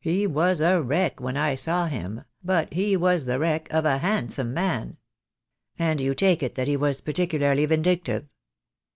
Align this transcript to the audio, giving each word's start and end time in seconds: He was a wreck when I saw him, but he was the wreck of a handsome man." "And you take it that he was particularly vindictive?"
He 0.00 0.26
was 0.26 0.60
a 0.60 0.82
wreck 0.82 1.20
when 1.20 1.36
I 1.36 1.54
saw 1.54 1.86
him, 1.86 2.24
but 2.42 2.72
he 2.72 2.96
was 2.96 3.26
the 3.26 3.38
wreck 3.38 3.72
of 3.72 3.84
a 3.84 3.98
handsome 3.98 4.52
man." 4.52 4.96
"And 5.78 6.00
you 6.00 6.16
take 6.16 6.42
it 6.42 6.56
that 6.56 6.66
he 6.66 6.76
was 6.76 7.00
particularly 7.00 7.64
vindictive?" 7.64 8.26